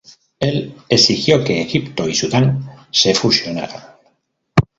[0.39, 3.83] Él exigió que Egipto y Sudán se fusionaran.